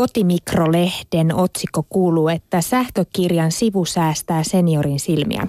Kotimikro-lehden 0.00 1.34
otsikko 1.34 1.82
kuuluu, 1.88 2.28
että 2.28 2.60
sähkökirjan 2.60 3.52
sivu 3.52 3.84
säästää 3.84 4.42
seniorin 4.42 5.00
silmiä. 5.00 5.46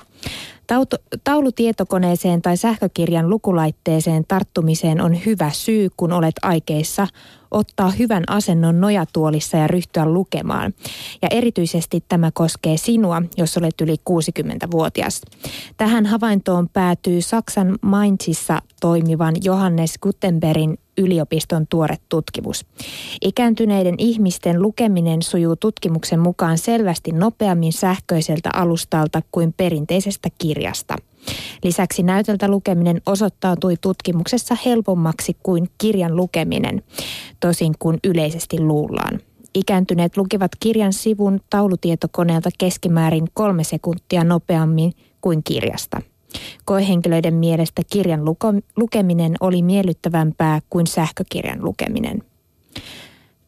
Taulutietokoneeseen 1.23 2.41
tai 2.41 2.57
sähkökirjan 2.57 3.29
lukulaitteeseen 3.29 4.23
tarttumiseen 4.27 5.01
on 5.01 5.25
hyvä 5.25 5.49
syy, 5.49 5.89
kun 5.97 6.11
olet 6.11 6.35
aikeissa 6.41 7.07
ottaa 7.51 7.89
hyvän 7.89 8.23
asennon 8.27 8.81
nojatuolissa 8.81 9.57
ja 9.57 9.67
ryhtyä 9.67 10.05
lukemaan. 10.05 10.73
Ja 11.21 11.27
erityisesti 11.31 12.03
tämä 12.07 12.31
koskee 12.33 12.77
sinua, 12.77 13.21
jos 13.37 13.57
olet 13.57 13.81
yli 13.81 13.95
60-vuotias. 14.09 15.21
Tähän 15.77 16.05
havaintoon 16.05 16.69
päätyy 16.69 17.21
Saksan 17.21 17.79
Mainzissa 17.81 18.61
toimivan 18.81 19.35
Johannes 19.43 19.93
Gutenbergin 20.01 20.77
yliopiston 21.01 21.67
tuore 21.67 21.95
tutkimus. 22.09 22.65
Ikääntyneiden 23.21 23.95
ihmisten 23.97 24.61
lukeminen 24.61 25.21
sujuu 25.21 25.55
tutkimuksen 25.55 26.19
mukaan 26.19 26.57
selvästi 26.57 27.11
nopeammin 27.11 27.73
sähköiseltä 27.73 28.49
alustalta 28.53 29.21
kuin 29.31 29.53
perinteisestä 29.53 30.29
kirjasta. 30.37 30.95
Lisäksi 31.63 32.03
näytöltä 32.03 32.47
lukeminen 32.47 33.01
osoittautui 33.05 33.75
tutkimuksessa 33.81 34.57
helpommaksi 34.65 35.37
kuin 35.43 35.69
kirjan 35.77 36.15
lukeminen, 36.15 36.83
tosin 37.39 37.73
kuin 37.79 37.99
yleisesti 38.03 38.59
luullaan. 38.59 39.19
Ikääntyneet 39.55 40.17
lukivat 40.17 40.51
kirjan 40.59 40.93
sivun 40.93 41.39
taulutietokoneelta 41.49 42.49
keskimäärin 42.57 43.27
kolme 43.33 43.63
sekuntia 43.63 44.23
nopeammin 44.23 44.93
kuin 45.21 45.43
kirjasta. 45.43 46.01
Koehenkilöiden 46.65 47.33
mielestä 47.33 47.81
kirjan 47.91 48.21
lukeminen 48.77 49.35
oli 49.39 49.61
miellyttävämpää 49.61 50.59
kuin 50.69 50.87
sähkökirjan 50.87 51.65
lukeminen. 51.65 52.23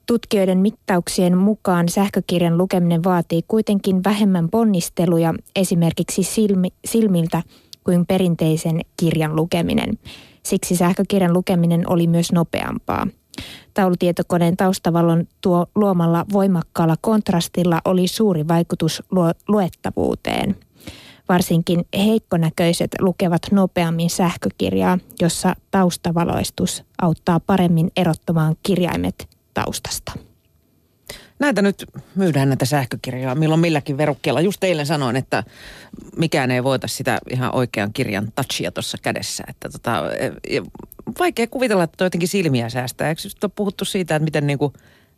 Tutkijoiden 0.06 0.58
mittauksien 0.58 1.38
mukaan 1.38 1.90
sähkökirjan 1.90 2.58
lukeminen 2.58 3.04
vaatii 3.04 3.42
kuitenkin 3.48 4.04
vähemmän 4.04 4.50
ponnisteluja 4.50 5.34
esimerkiksi 5.56 6.24
silmi, 6.24 6.68
silmiltä 6.86 7.44
kuin 7.84 8.06
perinteisen 8.06 8.82
kirjan 8.98 9.36
lukeminen. 9.36 9.98
Siksi 10.44 10.76
sähkökirjan 10.76 11.34
lukeminen 11.34 11.90
oli 11.90 12.08
myös 12.08 12.32
nopeampaa. 12.32 13.08
Taulutietokoneen 13.74 14.58
taustavallon 14.58 15.28
tuo 15.42 15.66
luomalla 15.76 16.26
voimakkaalla 16.34 16.96
kontrastilla 17.02 17.82
oli 17.86 18.08
suuri 18.08 18.48
vaikutus 18.48 19.04
luettavuuteen– 19.48 20.56
Varsinkin 21.34 21.86
heikkonäköiset 21.98 22.92
lukevat 23.00 23.42
nopeammin 23.52 24.10
sähkökirjaa, 24.10 25.00
jossa 25.22 25.56
taustavaloistus 25.72 26.84
auttaa 27.02 27.40
paremmin 27.40 27.92
erottamaan 27.98 28.56
kirjaimet 28.64 29.30
taustasta. 29.54 30.12
Näitä 31.40 31.62
nyt 31.62 31.86
myydään 32.16 32.50
näitä 32.50 32.66
sähkökirjoja, 32.66 33.36
milloin 33.36 33.62
milläkin 33.62 33.98
verukkeella. 33.98 34.42
Just 34.42 34.64
eilen 34.64 34.86
sanoin, 34.86 35.16
että 35.16 35.44
mikään 36.18 36.52
ei 36.52 36.64
voita 36.64 36.88
sitä 36.88 37.20
ihan 37.30 37.56
oikean 37.56 37.94
kirjan 37.94 38.32
touchia 38.36 38.72
tuossa 38.72 38.98
kädessä. 39.02 39.44
Että 39.48 39.70
tota, 39.70 40.04
e, 40.44 40.62
vaikea 41.20 41.48
kuvitella, 41.48 41.84
että 41.84 42.04
jotenkin 42.04 42.30
silmiä 42.30 42.70
säästää. 42.70 43.10
Eikö 43.10 43.22
ole 43.44 43.52
puhuttu 43.56 43.86
siitä, 43.86 44.16
että 44.16 44.26
miten 44.26 44.48
niin 44.48 44.60
kuin 44.60 44.74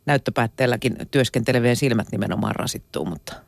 näyttöpäätteelläkin 0.06 0.96
työskentelevien 1.10 1.76
silmät 1.76 2.12
nimenomaan 2.12 2.56
rasittuu, 2.56 3.04
mutta– 3.04 3.34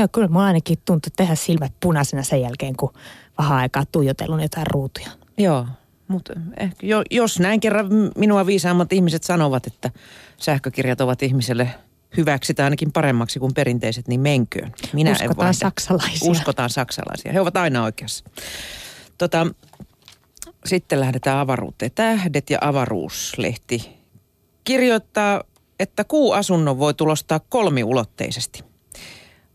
Joo, 0.00 0.08
kyllä 0.12 0.28
mulla 0.28 0.44
ainakin 0.44 0.78
tuntui 0.84 1.10
tehdä 1.16 1.34
silmät 1.34 1.72
punaisena 1.80 2.22
sen 2.22 2.40
jälkeen, 2.40 2.76
kun 2.76 2.92
vähän 3.38 3.58
aikaa 3.58 3.84
tuijotellut 3.92 4.42
jotain 4.42 4.66
ruutuja. 4.66 5.08
Joo, 5.38 5.66
mutta 6.08 6.32
ehkä, 6.56 6.86
jo, 6.86 7.02
jos 7.10 7.40
näin 7.40 7.60
kerran 7.60 7.86
minua 8.16 8.46
viisaammat 8.46 8.92
ihmiset 8.92 9.22
sanovat, 9.22 9.66
että 9.66 9.90
sähkökirjat 10.36 11.00
ovat 11.00 11.22
ihmiselle 11.22 11.74
hyväksi 12.16 12.54
tai 12.54 12.64
ainakin 12.64 12.92
paremmaksi 12.92 13.38
kuin 13.38 13.54
perinteiset, 13.54 14.08
niin 14.08 14.20
menköön. 14.20 14.72
Minä 14.92 15.10
Uskotaan 15.10 15.48
en 15.48 15.54
saksalaisia. 15.54 16.30
Uskotaan 16.30 16.70
saksalaisia. 16.70 17.32
He 17.32 17.40
ovat 17.40 17.56
aina 17.56 17.84
oikeassa. 17.84 18.24
Tota, 19.18 19.46
sitten 20.64 21.00
lähdetään 21.00 21.38
avaruuteen. 21.38 21.90
Tähdet 21.94 22.50
ja 22.50 22.58
avaruuslehti 22.60 23.90
kirjoittaa, 24.64 25.44
että 25.80 26.04
kuuasunnon 26.04 26.78
voi 26.78 26.94
tulostaa 26.94 27.40
kolmiulotteisesti. 27.48 28.69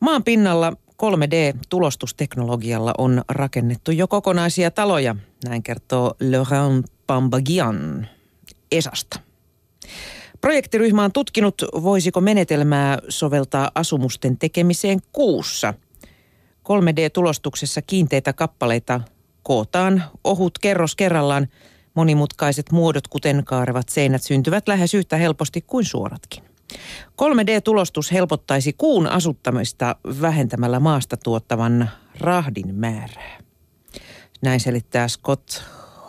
Maan 0.05 0.23
pinnalla 0.23 0.73
3D-tulostusteknologialla 1.03 2.93
on 2.97 3.21
rakennettu 3.29 3.91
jo 3.91 4.07
kokonaisia 4.07 4.71
taloja, 4.71 5.15
näin 5.45 5.63
kertoo 5.63 6.15
Laurent 6.31 6.85
Pambagian 7.07 8.07
Esasta. 8.71 9.19
Projektiryhmä 10.41 11.03
on 11.03 11.11
tutkinut, 11.11 11.61
voisiko 11.61 12.21
menetelmää 12.21 12.97
soveltaa 13.09 13.71
asumusten 13.75 14.37
tekemiseen 14.37 14.99
kuussa. 15.11 15.73
3D-tulostuksessa 16.63 17.81
kiinteitä 17.81 18.33
kappaleita 18.33 19.01
kootaan 19.43 20.03
ohut 20.23 20.59
kerros 20.59 20.95
kerrallaan. 20.95 21.47
Monimutkaiset 21.93 22.71
muodot, 22.71 23.07
kuten 23.07 23.43
kaarevat 23.45 23.89
seinät, 23.89 24.23
syntyvät 24.23 24.67
lähes 24.67 24.93
yhtä 24.93 25.17
helposti 25.17 25.61
kuin 25.61 25.85
suoratkin. 25.85 26.54
3D-tulostus 27.21 28.11
helpottaisi 28.11 28.73
kuun 28.77 29.07
asuttamista 29.07 29.95
vähentämällä 30.21 30.79
maasta 30.79 31.17
tuottavan 31.17 31.89
rahdin 32.19 32.75
määrää. 32.75 33.37
Näin 34.41 34.59
selittää 34.59 35.07
Scott 35.07 35.61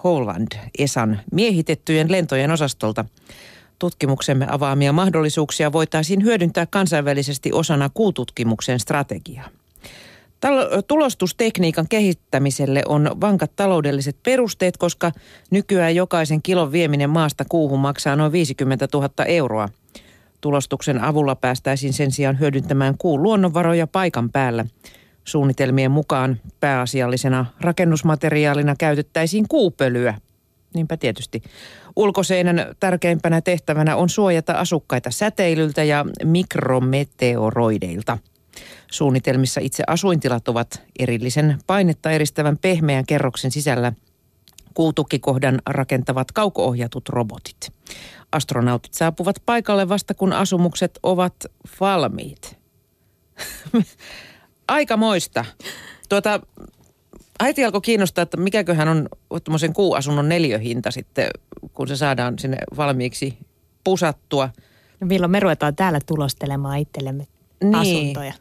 Holland 0.05 0.53
Esan 0.79 1.21
miehitettyjen 1.33 2.13
lentojen 2.13 2.51
osastolta. 2.51 3.05
Tutkimuksemme 3.79 4.47
avaamia 4.51 4.93
mahdollisuuksia 4.93 5.73
voitaisiin 5.73 6.25
hyödyntää 6.25 6.67
kansainvälisesti 6.67 7.53
osana 7.53 7.91
kuututkimuksen 7.95 8.81
strategiaa. 8.81 9.49
Tal- 10.41 10.83
tulostustekniikan 10.87 11.89
kehittämiselle 11.89 12.83
on 12.87 13.11
vankat 13.21 13.57
taloudelliset 13.57 14.17
perusteet, 14.23 14.77
koska 14.77 15.13
nykyään 15.51 15.95
jokaisen 15.95 16.43
kilon 16.43 16.73
vieminen 16.73 17.11
maasta 17.11 17.45
kuuhun 17.49 17.81
maksaa 17.81 18.17
noin 18.17 18.33
50 18.33 18.89
000 18.93 19.25
euroa– 19.25 19.69
Tulostuksen 20.47 21.05
avulla 21.05 21.35
päästäisiin 21.35 21.93
sen 21.93 22.11
sijaan 22.11 22.41
hyödyntämään 22.41 22.95
kuun 22.99 23.23
luonnonvaroja 23.23 23.87
paikan 23.87 24.31
päällä. 24.31 24.65
Suunnitelmien 25.25 25.91
mukaan 25.91 26.41
pääasiallisena 26.61 27.47
rakennusmateriaalina 27.61 28.75
käytettäisiin 28.79 29.49
kuupölyä. 29.49 30.15
Niinpä 30.75 30.97
tietysti. 30.97 31.43
Ulkoseinän 31.97 32.67
tärkeimpänä 32.81 33.41
tehtävänä 33.41 33.97
on 33.97 34.09
suojata 34.09 34.53
asukkaita 34.53 35.11
säteilyltä 35.11 35.85
ja 35.85 36.05
mikrometeoroideilta. 36.25 38.19
Suunnitelmissa 38.91 39.61
itse 39.61 39.85
asuintilat 39.87 40.49
ovat 40.49 40.83
erillisen 40.99 41.59
painetta 41.67 42.11
eristävän 42.11 42.59
pehmeän 42.59 43.07
kerroksen 43.07 43.51
sisällä 43.51 43.93
kuutukikohdan 44.77 45.59
rakentavat 45.67 46.33
kaukoohjatut 46.33 47.09
robotit. 47.09 47.73
Astronautit 48.33 48.95
saapuvat 48.95 49.43
paikalle 49.47 49.89
vasta 49.89 50.15
kun 50.15 50.33
asumukset 50.33 50.99
ovat 51.03 51.35
valmiit. 51.81 52.59
Aikamoista. 54.69 55.45
Tuota, 56.09 56.41
äiti 57.41 57.65
alkoi 57.65 57.81
kiinnostaa, 57.81 58.23
että 58.23 58.37
mikäköhän 58.37 58.89
on 58.89 59.09
tuommoisen 59.45 59.73
kuuasunnon 59.73 60.29
neljöhinta 60.29 60.91
sitten, 60.91 61.29
kun 61.75 61.89
se 61.89 61.97
saadaan 61.97 62.39
sinne 62.39 62.59
valmiiksi 62.77 63.39
pusattua. 63.85 64.49
No 65.01 65.07
milloin 65.07 65.31
me 65.31 65.41
ruvetaan 65.41 65.77
täällä 65.77 65.99
tulostelemaan 66.07 66.79
itsellemme 66.79 67.27
niin. 67.63 67.75
asuntoja? 67.75 68.33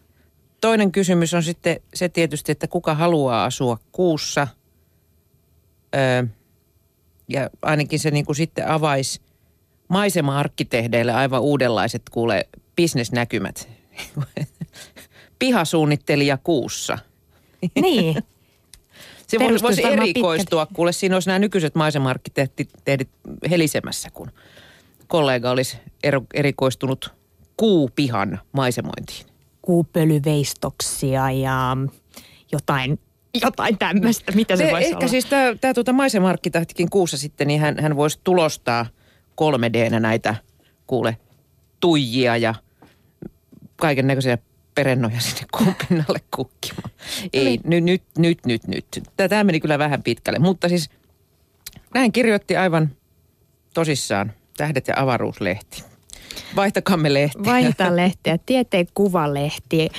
Toinen 0.62 0.91
kysymys 0.91 1.34
on 1.34 1.44
sitten 1.44 1.79
se 1.94 2.09
tietysti, 2.09 2.52
että 2.52 2.67
kuka 2.67 2.94
haluaa 2.94 3.46
asua 3.46 3.78
kuussa. 3.91 4.47
Ja 7.28 7.50
ainakin 7.61 8.00
se 8.00 8.11
niin 8.11 8.25
kuin 8.25 8.35
sitten 8.35 8.67
avaisi 8.67 9.22
maisema-arkkitehdeille 9.88 11.13
aivan 11.13 11.41
uudenlaiset 11.41 12.01
kuule 12.11 12.47
bisnesnäkymät. 12.75 13.69
Pihasuunnittelija 15.40 16.37
kuussa. 16.37 16.97
Niin. 17.81 18.16
Se 19.28 19.40
voisi, 19.40 19.64
voisi 19.64 19.85
erikoistua, 19.85 20.66
pitkät. 20.66 20.75
kuule 20.75 20.91
siinä 20.91 21.16
olisi 21.16 21.29
nämä 21.29 21.40
nykyiset 21.40 21.75
maisema-arkkitehdit 21.75 23.09
helisemässä, 23.49 24.09
kun 24.14 24.31
kollega 25.08 25.52
olisi 25.52 25.78
erikoistunut 26.34 27.14
kuupihan 27.58 28.40
maisemointiin. 28.52 29.25
Kuupölyveistoksia 29.61 31.31
ja 31.31 31.78
jotain 32.52 32.99
jotain 33.41 33.78
tämmöistä. 33.78 34.32
Mitä 34.32 34.55
se, 34.55 34.66
se 34.66 34.72
voisi 34.72 34.85
ehkä 34.85 34.97
olla? 34.97 35.08
siis 35.08 35.26
tämä, 35.61 35.73
tuota 35.73 35.93
maisema-arkkitehtikin 35.93 36.90
kuussa 36.90 37.17
sitten, 37.17 37.47
niin 37.47 37.61
hän, 37.61 37.76
hän 37.79 37.96
voisi 37.96 38.20
tulostaa– 38.23 38.85
3 39.35 39.73
d 39.73 39.99
näitä 39.99 40.35
kuule 40.87 41.17
tuijia 41.79 42.37
ja 42.37 42.55
kaiken 43.76 44.08
näköisiä 44.08 44.37
perennoja 44.76 45.20
sinne 45.20 45.46
kuupinnalle 45.58 46.20
kukkimaan. 46.35 46.90
Ei, 47.34 47.59
nyt, 47.64 47.84
nyt, 47.84 48.03
nyt, 48.17 48.46
nyt, 48.46 48.67
nyt. 48.67 48.85
Tämä 49.17 49.43
meni 49.43 49.59
kyllä 49.59 49.79
vähän 49.79 50.03
pitkälle, 50.03 50.40
mutta 50.40 50.70
siis 50.70 50.90
näin 51.93 52.11
kirjoitti 52.11 52.58
aivan 52.58 52.91
tosissaan 53.73 54.34
Tähdet 54.58 54.88
ja 54.88 54.93
avaruuslehti. 54.97 55.84
Vaihtakamme 56.55 57.14
lehtiä. 57.14 57.46
Vaihdetaan 57.46 57.96
lehtiä. 57.96 58.38
Tieteen 58.46 58.88
kuvalehti 58.93 59.90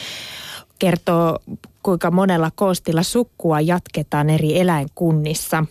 kertoo, 0.79 1.39
kuinka 1.83 2.11
monella 2.11 2.51
koostilla 2.55 3.03
sukkua 3.03 3.61
jatketaan 3.61 4.31
eri 4.31 4.61
eläinkunnissa. 4.61 5.65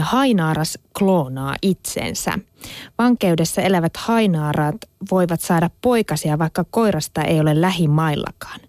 Hainaaras 0.00 0.78
kloonaa 0.98 1.56
itsensä. 1.62 2.32
Vankeudessa 2.98 3.62
elävät 3.62 3.96
hainaarat 3.96 4.76
voivat 5.10 5.40
saada 5.40 5.70
poikasia, 5.82 6.38
vaikka 6.38 6.64
koirasta 6.70 7.22
ei 7.22 7.40
ole 7.40 7.60
lähimaillakaan. 7.60 8.60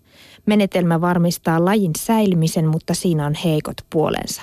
Menetelmä 0.45 1.01
varmistaa 1.01 1.65
lajin 1.65 1.91
säilymisen, 1.97 2.67
mutta 2.67 2.93
siinä 2.93 3.25
on 3.25 3.33
heikot 3.33 3.77
puolensa. 3.89 4.41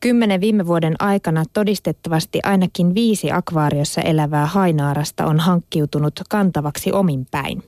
Kymmenen 0.00 0.40
viime 0.40 0.66
vuoden 0.66 0.94
aikana 0.98 1.44
todistettavasti 1.52 2.40
ainakin 2.44 2.94
viisi 2.94 3.32
akvaariossa 3.32 4.00
elävää 4.00 4.46
hainaarasta 4.46 5.26
on 5.26 5.40
hankkiutunut 5.40 6.20
kantavaksi 6.28 6.92
omin 6.92 7.26
päin. 7.30 7.62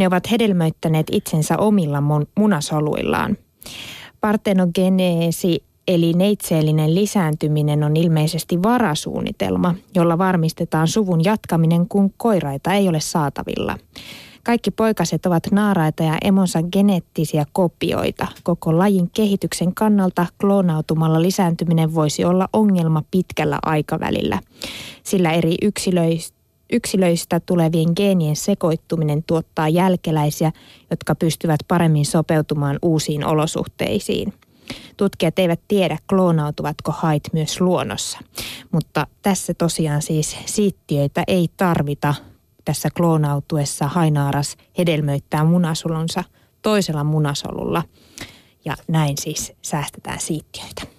Ne 0.00 0.06
ovat 0.06 0.30
hedelmöittäneet 0.30 1.06
itsensä 1.12 1.58
omilla 1.58 2.02
munasoluillaan. 2.38 3.36
Partenogeneesi 4.20 5.64
eli 5.88 6.12
neitseellinen 6.12 6.94
lisääntyminen 6.94 7.84
on 7.84 7.96
ilmeisesti 7.96 8.62
varasuunnitelma, 8.62 9.74
jolla 9.94 10.18
varmistetaan 10.18 10.88
suvun 10.88 11.24
jatkaminen, 11.24 11.88
kun 11.88 12.14
koiraita 12.16 12.72
ei 12.72 12.88
ole 12.88 13.00
saatavilla. 13.00 13.78
Kaikki 14.44 14.70
poikaset 14.70 15.26
ovat 15.26 15.42
naaraita 15.52 16.02
ja 16.02 16.18
emonsa 16.24 16.62
geneettisiä 16.62 17.44
kopioita. 17.52 18.26
Koko 18.42 18.78
lajin 18.78 19.10
kehityksen 19.10 19.74
kannalta 19.74 20.26
kloonautumalla 20.40 21.22
lisääntyminen 21.22 21.94
voisi 21.94 22.24
olla 22.24 22.48
ongelma 22.52 23.02
pitkällä 23.10 23.58
aikavälillä, 23.62 24.40
sillä 25.02 25.32
eri 25.32 25.54
yksilöistä 25.62 26.39
yksilöistä 26.72 27.40
tulevien 27.40 27.92
geenien 27.96 28.36
sekoittuminen 28.36 29.22
tuottaa 29.26 29.68
jälkeläisiä, 29.68 30.52
jotka 30.90 31.14
pystyvät 31.14 31.60
paremmin 31.68 32.06
sopeutumaan 32.06 32.78
uusiin 32.82 33.24
olosuhteisiin. 33.24 34.32
Tutkijat 34.96 35.38
eivät 35.38 35.60
tiedä, 35.68 35.98
kloonautuvatko 36.08 36.92
hait 36.92 37.22
myös 37.32 37.60
luonnossa, 37.60 38.18
mutta 38.72 39.06
tässä 39.22 39.54
tosiaan 39.54 40.02
siis 40.02 40.36
siittiöitä 40.46 41.24
ei 41.26 41.48
tarvita. 41.56 42.14
Tässä 42.64 42.88
kloonautuessa 42.96 43.88
hainaaras 43.88 44.56
hedelmöittää 44.78 45.44
munasolunsa 45.44 46.24
toisella 46.62 47.04
munasolulla 47.04 47.82
ja 48.64 48.76
näin 48.88 49.16
siis 49.20 49.52
säästetään 49.62 50.20
siittiöitä. 50.20 50.82